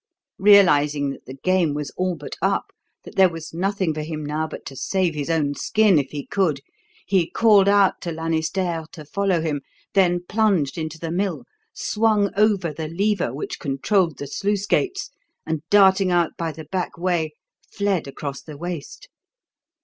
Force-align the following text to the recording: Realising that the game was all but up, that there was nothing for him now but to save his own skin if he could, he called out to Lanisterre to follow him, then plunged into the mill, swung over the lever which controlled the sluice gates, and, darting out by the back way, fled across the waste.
Realising 0.39 1.11
that 1.11 1.27
the 1.27 1.35
game 1.43 1.75
was 1.75 1.91
all 1.91 2.15
but 2.15 2.35
up, 2.41 2.71
that 3.03 3.17
there 3.17 3.29
was 3.29 3.53
nothing 3.53 3.93
for 3.93 4.01
him 4.01 4.25
now 4.25 4.47
but 4.47 4.65
to 4.65 4.75
save 4.75 5.13
his 5.13 5.29
own 5.29 5.53
skin 5.53 5.99
if 5.99 6.09
he 6.09 6.25
could, 6.25 6.59
he 7.05 7.29
called 7.29 7.67
out 7.69 8.01
to 8.01 8.11
Lanisterre 8.11 8.87
to 8.93 9.05
follow 9.05 9.41
him, 9.41 9.61
then 9.93 10.19
plunged 10.27 10.75
into 10.75 10.97
the 10.97 11.11
mill, 11.11 11.43
swung 11.71 12.31
over 12.35 12.73
the 12.73 12.87
lever 12.87 13.31
which 13.31 13.59
controlled 13.59 14.17
the 14.17 14.25
sluice 14.25 14.65
gates, 14.65 15.11
and, 15.45 15.61
darting 15.69 16.09
out 16.09 16.31
by 16.35 16.51
the 16.51 16.65
back 16.65 16.97
way, 16.97 17.35
fled 17.71 18.07
across 18.07 18.41
the 18.41 18.57
waste. 18.57 19.07